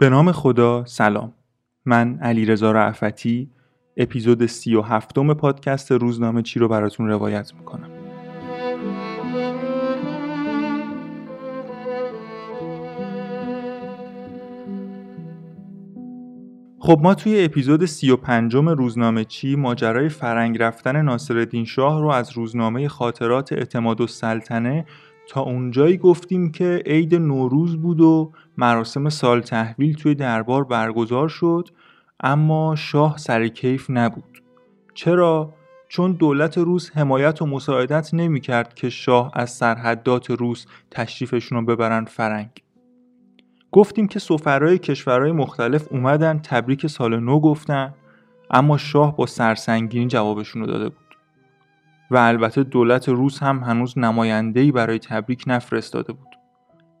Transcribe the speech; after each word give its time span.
به 0.00 0.08
نام 0.08 0.32
خدا 0.32 0.84
سلام. 0.84 1.32
من 1.84 2.18
علی 2.18 2.44
رضا 2.44 2.72
رعفتی 2.72 3.50
اپیزود 3.96 4.46
سی 4.46 4.74
و 4.74 4.82
هفتم 4.82 5.34
پادکست 5.34 5.92
روزنامه 5.92 6.42
چی 6.42 6.60
رو 6.60 6.68
براتون 6.68 7.08
روایت 7.08 7.54
می‌کنم. 7.54 7.90
خب 16.78 16.98
ما 17.02 17.14
توی 17.14 17.44
اپیزود 17.44 17.84
سی 17.84 18.10
و 18.10 18.16
پنجم 18.16 18.68
روزنامه 18.68 19.24
چی 19.24 19.56
ماجرای 19.56 20.08
فرنگ 20.08 20.62
رفتن 20.62 21.02
ناصرالدین 21.02 21.64
شاه 21.64 22.00
رو 22.00 22.08
از 22.08 22.32
روزنامه 22.32 22.88
خاطرات 22.88 23.52
اعتماد 23.52 24.00
و 24.00 24.06
سلطنه 24.06 24.86
تا 25.30 25.40
اونجایی 25.40 25.96
گفتیم 25.96 26.52
که 26.52 26.82
عید 26.86 27.14
نوروز 27.14 27.76
بود 27.76 28.00
و 28.00 28.32
مراسم 28.56 29.08
سال 29.08 29.40
تحویل 29.40 29.94
توی 29.94 30.14
دربار 30.14 30.64
برگزار 30.64 31.28
شد 31.28 31.68
اما 32.20 32.76
شاه 32.76 33.18
سر 33.18 33.48
کیف 33.48 33.86
نبود. 33.90 34.42
چرا؟ 34.94 35.54
چون 35.88 36.12
دولت 36.12 36.58
روس 36.58 36.90
حمایت 36.90 37.42
و 37.42 37.46
مساعدت 37.46 38.14
نمی‌کرد 38.14 38.74
که 38.74 38.90
شاه 38.90 39.30
از 39.34 39.50
سرحدات 39.50 40.30
روس 40.30 40.66
تشریفشون 40.90 41.58
رو 41.58 41.64
ببرن 41.64 42.04
فرنگ. 42.04 42.50
گفتیم 43.72 44.08
که 44.08 44.18
سفرهای 44.18 44.78
کشورهای 44.78 45.32
مختلف 45.32 45.86
اومدن 45.90 46.38
تبریک 46.38 46.86
سال 46.86 47.20
نو 47.20 47.40
گفتن 47.40 47.94
اما 48.50 48.78
شاه 48.78 49.16
با 49.16 49.26
سرسنگینی 49.26 50.06
جوابشون 50.06 50.62
رو 50.62 50.68
داده 50.68 50.88
بود. 50.88 51.09
و 52.10 52.16
البته 52.16 52.62
دولت 52.62 53.08
روس 53.08 53.42
هم 53.42 53.58
هنوز 53.58 53.98
نماینده‌ای 53.98 54.72
برای 54.72 54.98
تبریک 54.98 55.44
نفرستاده 55.46 56.12
بود. 56.12 56.28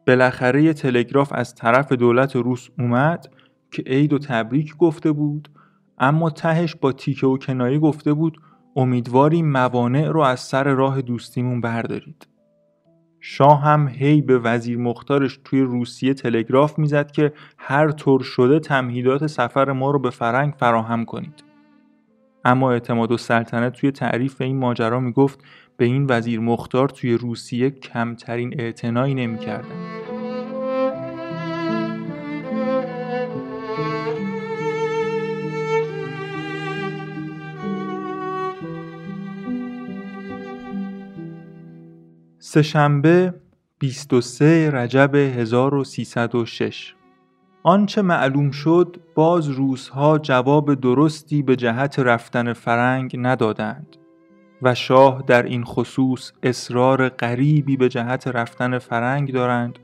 بالاخره 0.06 0.62
یه 0.62 0.72
تلگراف 0.72 1.32
از 1.34 1.54
طرف 1.54 1.92
دولت 1.92 2.36
روس 2.36 2.68
اومد 2.78 3.26
که 3.70 3.82
عید 3.86 4.12
و 4.12 4.18
تبریک 4.18 4.76
گفته 4.76 5.12
بود 5.12 5.48
اما 5.98 6.30
تهش 6.30 6.74
با 6.74 6.92
تیکه 6.92 7.26
و 7.26 7.38
کنایه 7.38 7.78
گفته 7.78 8.12
بود 8.12 8.40
امیدواری 8.76 9.42
موانع 9.42 10.08
رو 10.08 10.20
از 10.20 10.40
سر 10.40 10.64
راه 10.64 11.02
دوستیمون 11.02 11.60
بردارید. 11.60 12.26
شاه 13.20 13.62
هم 13.62 13.88
هی 13.88 14.22
به 14.22 14.38
وزیر 14.38 14.78
مختارش 14.78 15.40
توی 15.44 15.60
روسیه 15.60 16.14
تلگراف 16.14 16.78
می‌زد 16.78 17.10
که 17.10 17.32
هر 17.58 17.90
طور 17.90 18.22
شده 18.22 18.60
تمهیدات 18.60 19.26
سفر 19.26 19.72
ما 19.72 19.90
رو 19.90 19.98
به 19.98 20.10
فرنگ 20.10 20.54
فراهم 20.54 21.04
کنید. 21.04 21.49
اما 22.44 22.72
اعتماد 22.72 23.12
و 23.12 23.16
سلطنه 23.16 23.70
توی 23.70 23.90
تعریف 23.90 24.40
این 24.40 24.58
ماجرا 24.58 25.00
می‌گفت 25.00 25.38
به 25.76 25.84
این 25.84 26.06
وزیر 26.08 26.40
مختار 26.40 26.88
توی 26.88 27.14
روسیه 27.14 27.70
کمترین 27.70 28.60
اعتنایی 28.60 29.14
نمی‌کردن. 29.14 30.00
سهشنبه 42.38 43.34
23 43.78 44.70
رجب 44.70 45.14
1306 45.14 46.94
آنچه 47.62 48.02
معلوم 48.02 48.50
شد 48.50 48.96
باز 49.14 49.48
روزها 49.48 50.18
جواب 50.18 50.74
درستی 50.74 51.42
به 51.42 51.56
جهت 51.56 51.98
رفتن 51.98 52.52
فرنگ 52.52 53.16
ندادند 53.18 53.96
و 54.62 54.74
شاه 54.74 55.24
در 55.26 55.42
این 55.42 55.64
خصوص 55.64 56.32
اصرار 56.42 57.08
غریبی 57.08 57.76
به 57.76 57.88
جهت 57.88 58.26
رفتن 58.26 58.78
فرنگ 58.78 59.32
دارند 59.32 59.78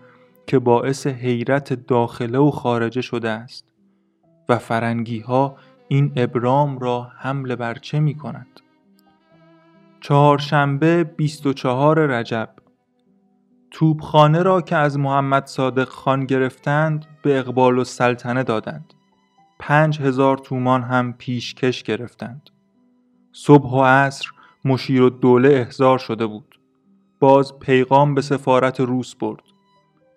که 0.46 0.58
باعث 0.58 1.06
حیرت 1.06 1.72
داخله 1.86 2.38
و 2.38 2.50
خارجه 2.50 3.00
شده 3.00 3.30
است 3.30 3.72
و 4.48 4.58
فرنگی 4.58 5.20
ها 5.20 5.56
این 5.88 6.12
ابرام 6.16 6.78
را 6.78 7.10
حمل 7.18 7.54
بر 7.54 7.74
چه 7.74 8.00
می 8.00 8.14
کند؟ 8.14 8.60
چهارشنبه 10.00 11.04
24 11.04 12.06
رجب 12.06 12.48
توبخانه 13.70 14.42
را 14.42 14.60
که 14.60 14.76
از 14.76 14.98
محمد 14.98 15.46
صادق 15.46 15.88
خان 15.88 16.24
گرفتند 16.24 17.06
به 17.26 17.38
اقبال 17.38 17.78
و 17.78 17.84
سلطنه 17.84 18.42
دادند. 18.42 18.94
پنج 19.58 20.00
هزار 20.00 20.38
تومان 20.38 20.82
هم 20.82 21.12
پیشکش 21.12 21.82
گرفتند. 21.82 22.50
صبح 23.32 23.70
و 23.70 23.82
عصر 23.82 24.28
مشیر 24.64 25.02
و 25.02 25.10
دوله 25.10 25.48
احضار 25.48 25.98
شده 25.98 26.26
بود. 26.26 26.60
باز 27.20 27.58
پیغام 27.58 28.14
به 28.14 28.22
سفارت 28.22 28.80
روس 28.80 29.14
برد. 29.14 29.42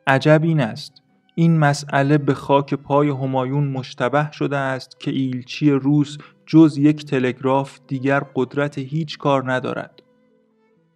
عجب 0.07 0.39
این 0.43 0.61
است. 0.61 0.93
این 1.35 1.59
مسئله 1.59 2.17
به 2.17 2.33
خاک 2.33 2.73
پای 2.73 3.09
همایون 3.09 3.67
مشتبه 3.67 4.31
شده 4.31 4.57
است 4.57 4.99
که 4.99 5.11
ایلچی 5.11 5.71
روس 5.71 6.17
جز 6.45 6.77
یک 6.77 7.05
تلگراف 7.05 7.79
دیگر 7.87 8.23
قدرت 8.35 8.77
هیچ 8.77 9.17
کار 9.17 9.51
ندارد. 9.51 10.01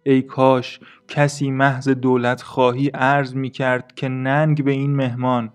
ای 0.02 0.22
کاش 0.22 0.80
کسی 1.08 1.50
محض 1.50 1.88
دولت 1.88 2.42
خواهی 2.42 2.88
عرض 2.88 3.34
می 3.34 3.50
کرد 3.50 3.94
که 3.94 4.08
ننگ 4.08 4.64
به 4.64 4.70
این 4.70 4.96
مهمان 4.96 5.52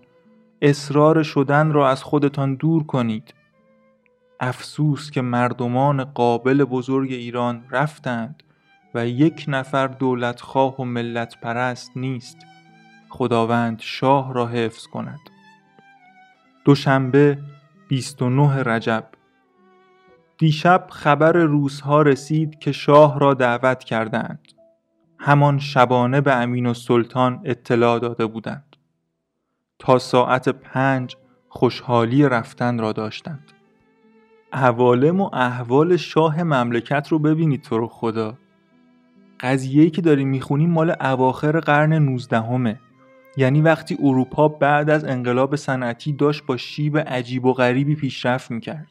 اصرار 0.62 1.22
شدن 1.22 1.72
را 1.72 1.90
از 1.90 2.02
خودتان 2.02 2.54
دور 2.54 2.84
کنید. 2.84 3.34
افسوس 4.40 5.10
که 5.10 5.20
مردمان 5.20 6.04
قابل 6.04 6.64
بزرگ 6.64 7.12
ایران 7.12 7.64
رفتند 7.70 8.42
و 8.94 9.06
یک 9.06 9.44
نفر 9.48 9.86
دولت 9.86 10.40
خواه 10.40 10.76
و 10.76 10.84
ملت 10.84 11.40
پرست 11.40 11.92
نیست. 11.96 12.36
خداوند 13.08 13.80
شاه 13.80 14.34
را 14.34 14.46
حفظ 14.46 14.86
کند. 14.86 15.20
دوشنبه 16.64 17.38
29 17.88 18.62
رجب. 18.62 19.04
دیشب 20.38 20.86
خبر 20.90 21.32
روزها 21.32 22.02
رسید 22.02 22.58
که 22.58 22.72
شاه 22.72 23.18
را 23.18 23.34
دعوت 23.34 23.84
کردند. 23.84 24.48
همان 25.18 25.58
شبانه 25.58 26.20
به 26.20 26.34
امین 26.34 26.66
و 26.66 26.74
سلطان 26.74 27.40
اطلاع 27.44 27.98
داده 27.98 28.26
بودند. 28.26 28.69
تا 29.80 29.98
ساعت 29.98 30.48
پنج 30.48 31.16
خوشحالی 31.48 32.28
رفتن 32.28 32.78
را 32.78 32.92
داشتند. 32.92 33.52
عوالم 34.52 35.20
و 35.20 35.30
احوال 35.32 35.96
شاه 35.96 36.42
مملکت 36.42 37.08
رو 37.08 37.18
ببینید 37.18 37.62
تو 37.62 37.78
رو 37.78 37.88
خدا. 37.88 38.34
قضیه‌ای 39.40 39.90
که 39.90 40.02
داریم 40.02 40.28
می‌خونیم 40.28 40.70
مال 40.70 40.94
اواخر 41.00 41.60
قرن 41.60 41.92
19 41.92 42.78
یعنی 43.36 43.60
وقتی 43.60 43.98
اروپا 44.02 44.48
بعد 44.48 44.90
از 44.90 45.04
انقلاب 45.04 45.56
صنعتی 45.56 46.12
داشت 46.12 46.46
با 46.46 46.56
شیب 46.56 46.98
عجیب 46.98 47.44
و 47.44 47.52
غریبی 47.52 47.94
پیشرفت 47.94 48.50
می‌کرد. 48.50 48.86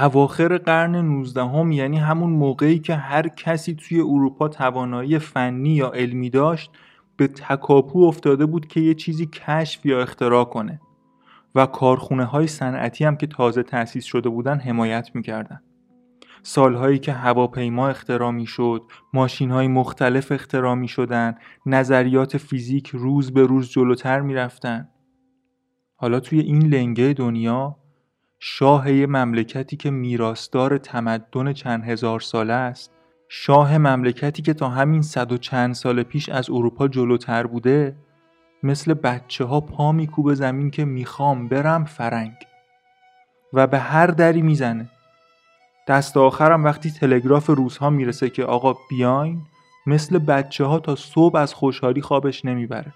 اواخر 0.00 0.58
قرن 0.58 0.96
19 0.96 1.74
یعنی 1.74 1.98
همون 1.98 2.30
موقعی 2.30 2.78
که 2.78 2.94
هر 2.94 3.28
کسی 3.28 3.74
توی 3.74 4.00
اروپا 4.00 4.48
توانایی 4.48 5.18
فنی 5.18 5.70
یا 5.70 5.90
علمی 5.90 6.30
داشت 6.30 6.70
به 7.16 7.26
تکاپو 7.26 8.04
افتاده 8.04 8.46
بود 8.46 8.66
که 8.66 8.80
یه 8.80 8.94
چیزی 8.94 9.26
کشف 9.26 9.86
یا 9.86 10.02
اختراع 10.02 10.44
کنه 10.44 10.80
و 11.54 11.66
کارخونه 11.66 12.24
های 12.24 12.46
صنعتی 12.46 13.04
هم 13.04 13.16
که 13.16 13.26
تازه 13.26 13.62
تأسیس 13.62 14.04
شده 14.04 14.28
بودن 14.28 14.58
حمایت 14.58 15.10
می‌کردن 15.14 15.60
سالهایی 16.42 16.98
که 16.98 17.12
هواپیما 17.12 17.88
اختراع 17.88 18.30
می 18.30 18.46
شد، 18.46 18.82
ماشین 19.12 19.50
های 19.50 19.68
مختلف 19.68 20.32
اختراع 20.32 20.74
می 20.74 20.88
شدن، 20.88 21.34
نظریات 21.66 22.36
فیزیک 22.36 22.88
روز 22.88 23.32
به 23.32 23.42
روز 23.42 23.70
جلوتر 23.70 24.20
می 24.20 24.34
رفتن. 24.34 24.88
حالا 25.96 26.20
توی 26.20 26.40
این 26.40 26.62
لنگه 26.62 27.12
دنیا 27.12 27.76
شاه 28.38 28.90
مملکتی 28.90 29.76
که 29.76 29.90
میراستار 29.90 30.78
تمدن 30.78 31.52
چند 31.52 31.84
هزار 31.84 32.20
ساله 32.20 32.52
است 32.52 32.93
شاه 33.36 33.78
مملکتی 33.78 34.42
که 34.42 34.54
تا 34.54 34.68
همین 34.68 35.02
صد 35.02 35.32
و 35.32 35.38
چند 35.38 35.74
سال 35.74 36.02
پیش 36.02 36.28
از 36.28 36.50
اروپا 36.50 36.88
جلوتر 36.88 37.46
بوده 37.46 37.96
مثل 38.62 38.94
بچه 38.94 39.44
ها 39.44 39.60
پا 39.60 39.92
میکوبه 39.92 40.34
زمین 40.34 40.70
که 40.70 40.84
می‌خوام 40.84 41.48
برم 41.48 41.84
فرنگ. 41.84 42.32
و 43.52 43.66
به 43.66 43.78
هر 43.78 44.06
دری 44.06 44.42
می‌زنه. 44.42 44.88
دست 45.88 46.16
آخرم 46.16 46.64
وقتی 46.64 46.90
تلگراف 46.90 47.46
روزها 47.46 47.90
می‌رسه 47.90 48.30
که 48.30 48.44
آقا 48.44 48.76
بیاین 48.90 49.42
مثل 49.86 50.18
بچه 50.18 50.64
ها 50.64 50.78
تا 50.78 50.94
صبح 50.94 51.36
از 51.36 51.54
خوشحالی 51.54 52.02
خوابش 52.02 52.44
نمی‌بره. 52.44 52.94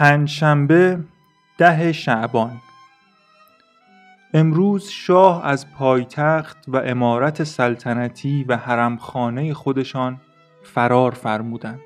پنجشنبه 0.00 1.04
ده 1.58 1.92
شعبان 1.92 2.60
امروز 4.34 4.88
شاه 4.88 5.46
از 5.46 5.70
پایتخت 5.70 6.64
و 6.68 6.76
امارت 6.76 7.44
سلطنتی 7.44 8.44
و 8.44 8.56
حرمخانه 8.56 9.54
خودشان 9.54 10.20
فرار 10.62 11.10
فرمودند. 11.10 11.80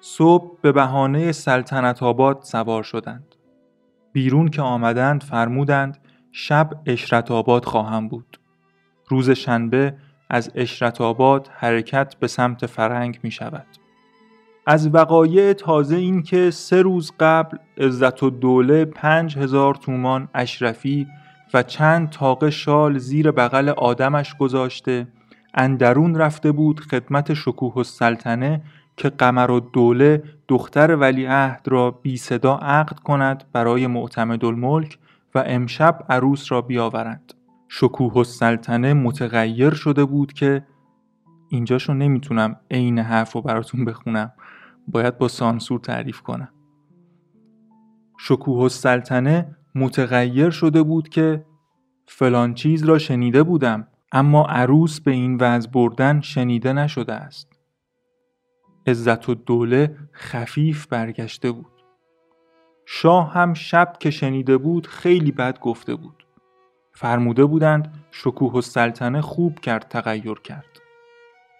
صبح 0.00 0.60
به 0.62 0.72
بهانه 0.72 1.32
سلطنت 1.32 2.02
آباد 2.02 2.42
سوار 2.42 2.82
شدند. 2.82 3.34
بیرون 4.12 4.48
که 4.48 4.62
آمدند 4.62 5.22
فرمودند 5.22 5.98
شب 6.32 6.70
اشرت 6.86 7.30
آباد 7.30 7.64
خواهم 7.64 8.08
بود. 8.08 8.40
روز 9.08 9.30
شنبه 9.30 9.94
از 10.30 10.52
اشرت 10.54 11.00
آباد 11.00 11.50
حرکت 11.52 12.14
به 12.16 12.26
سمت 12.26 12.66
فرنگ 12.66 13.20
می 13.22 13.30
شود. 13.30 13.79
از 14.70 14.94
وقایع 14.94 15.52
تازه 15.52 15.96
این 15.96 16.22
که 16.22 16.50
سه 16.50 16.82
روز 16.82 17.12
قبل 17.20 17.56
عزت 17.78 18.22
و 18.22 18.30
دوله 18.30 18.84
پنج 18.84 19.38
هزار 19.38 19.74
تومان 19.74 20.28
اشرفی 20.34 21.06
و 21.54 21.62
چند 21.62 22.10
تاقه 22.10 22.50
شال 22.50 22.98
زیر 22.98 23.30
بغل 23.30 23.68
آدمش 23.68 24.34
گذاشته 24.34 25.08
اندرون 25.54 26.14
رفته 26.14 26.52
بود 26.52 26.80
خدمت 26.80 27.34
شکوه 27.34 27.78
السلطنه 27.78 28.62
که 28.96 29.08
قمر 29.08 29.50
و 29.50 29.60
دوله 29.60 30.22
دختر 30.48 30.96
ولیعهد 30.96 31.68
را 31.68 31.90
بی 31.90 32.16
صدا 32.16 32.56
عقد 32.56 32.98
کند 32.98 33.44
برای 33.52 33.86
معتمد 33.86 34.44
الملک 34.44 34.98
و 35.34 35.44
امشب 35.46 36.04
عروس 36.08 36.52
را 36.52 36.62
بیاورند. 36.62 37.34
شکوه 37.68 38.16
السلطنه 38.16 38.94
متغیر 38.94 39.74
شده 39.74 40.04
بود 40.04 40.32
که 40.32 40.62
اینجاشو 41.48 41.94
نمی‌تونم 41.94 42.56
عین 42.70 42.98
حرف 42.98 43.32
رو 43.32 43.42
براتون 43.42 43.84
بخونم. 43.84 44.32
باید 44.88 45.18
با 45.18 45.28
سانسور 45.28 45.80
تعریف 45.80 46.20
کنم. 46.20 46.48
شکوه 48.18 48.62
السلطنه 48.62 49.56
متغیر 49.74 50.50
شده 50.50 50.82
بود 50.82 51.08
که 51.08 51.44
فلان 52.06 52.54
چیز 52.54 52.84
را 52.84 52.98
شنیده 52.98 53.42
بودم 53.42 53.86
اما 54.12 54.46
عروس 54.46 55.00
به 55.00 55.10
این 55.10 55.36
وضع 55.40 55.70
بردن 55.70 56.20
شنیده 56.20 56.72
نشده 56.72 57.12
است. 57.12 57.52
عزت 58.86 59.28
و 59.28 59.34
دوله 59.34 59.96
خفیف 60.12 60.86
برگشته 60.86 61.52
بود. 61.52 61.72
شاه 62.86 63.32
هم 63.32 63.54
شب 63.54 63.92
که 64.00 64.10
شنیده 64.10 64.58
بود 64.58 64.86
خیلی 64.86 65.32
بد 65.32 65.60
گفته 65.60 65.94
بود. 65.94 66.26
فرموده 66.92 67.44
بودند 67.44 67.94
شکوه 68.10 68.54
السلطنه 68.54 69.20
خوب 69.20 69.60
کرد 69.60 69.88
تغییر 69.88 70.34
کرد. 70.44 70.80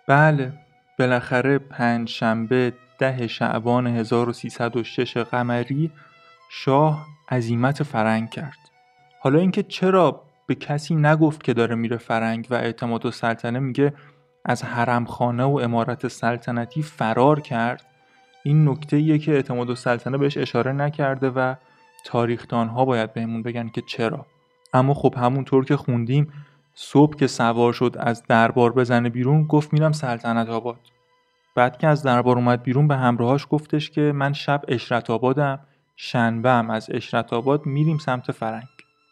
بله 0.08 0.52
بالاخره 0.98 1.58
پنج 1.58 2.08
شنبه 2.08 2.72
ده 3.00 3.26
شعبان 3.26 3.86
1306 3.86 5.16
قمری 5.16 5.90
شاه 6.50 7.06
عزیمت 7.28 7.82
فرنگ 7.82 8.30
کرد. 8.30 8.58
حالا 9.20 9.38
اینکه 9.38 9.62
چرا 9.62 10.22
به 10.46 10.54
کسی 10.54 10.94
نگفت 10.94 11.44
که 11.44 11.54
داره 11.54 11.74
میره 11.74 11.96
فرنگ 11.96 12.46
و 12.50 12.54
اعتماد 12.54 13.06
و 13.06 13.10
سلطنه 13.10 13.58
میگه 13.58 13.92
از 14.44 14.64
حرمخانه 14.64 15.44
و 15.44 15.60
امارت 15.62 16.08
سلطنتی 16.08 16.82
فرار 16.82 17.40
کرد 17.40 17.86
این 18.42 18.68
نکته 18.68 18.96
ایه 18.96 19.18
که 19.18 19.32
اعتماد 19.32 19.70
و 19.70 19.74
سلطنه 19.74 20.18
بهش 20.18 20.36
اشاره 20.36 20.72
نکرده 20.72 21.30
و 21.30 21.54
تاریختان 22.04 22.68
ها 22.68 22.84
باید 22.84 23.12
بهمون 23.12 23.42
بگن 23.42 23.68
که 23.68 23.82
چرا. 23.86 24.26
اما 24.72 24.94
خب 24.94 25.14
همونطور 25.16 25.64
که 25.64 25.76
خوندیم 25.76 26.32
صبح 26.74 27.16
که 27.16 27.26
سوار 27.26 27.72
شد 27.72 27.96
از 28.00 28.22
دربار 28.28 28.72
بزنه 28.72 29.08
بیرون 29.08 29.44
گفت 29.44 29.72
میرم 29.72 29.92
سلطنت 29.92 30.48
آباد. 30.48 30.99
بعد 31.54 31.78
که 31.78 31.86
از 31.86 32.02
دربار 32.02 32.36
اومد 32.36 32.62
بیرون 32.62 32.88
به 32.88 32.96
همراهاش 32.96 33.46
گفتش 33.50 33.90
که 33.90 34.00
من 34.00 34.32
شب 34.32 34.62
اشرت 34.68 35.10
آبادم 35.10 35.60
شنبه 35.96 36.50
هم 36.50 36.70
از 36.70 36.88
اشرت 36.90 37.32
آباد 37.32 37.66
میریم 37.66 37.98
سمت 37.98 38.32
فرنگ. 38.32 38.68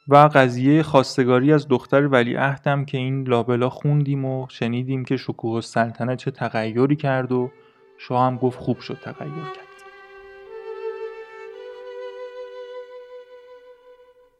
و 0.08 0.17
قضیه 0.17 0.82
خواستگاری 0.82 1.52
از 1.52 1.69
دختر 1.69 2.06
ولیعهدم 2.06 2.85
که 2.85 2.99
این 2.99 3.29
لابلا 3.29 3.69
خوندیم 3.69 4.25
و 4.25 4.46
شنیدیم 4.50 5.05
که 5.05 5.17
شکوه 5.17 5.55
السلطنه 5.55 6.17
چه 6.17 6.31
تغییری 6.31 6.96
کرد 6.96 7.32
و 7.32 7.50
شاه 7.99 8.26
هم 8.26 8.37
گفت 8.37 8.58
خوب 8.58 8.81
شد 8.81 8.99
تغییر 9.02 9.35
کرد. 9.35 9.69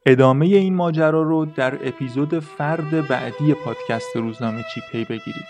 ادامه 0.05 0.45
این 0.45 0.75
ماجرا 0.75 1.21
رو 1.21 1.45
در 1.45 1.87
اپیزود 1.87 2.39
فرد 2.39 3.07
بعدی 3.07 3.53
پادکست 3.53 4.15
روزنامه 4.15 4.63
چی 4.73 4.81
پی 4.91 5.03
بگیرید. 5.03 5.47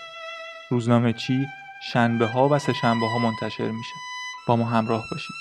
روزنامه 0.70 1.12
چی؟ 1.12 1.46
شنبه 1.82 2.26
ها 2.26 2.48
و 2.48 2.58
سه 2.58 2.72
شنبه 2.72 3.06
ها 3.06 3.18
منتشر 3.18 3.70
میشه. 3.70 3.94
با 4.46 4.56
ما 4.56 4.64
همراه 4.64 5.04
باشید. 5.10 5.36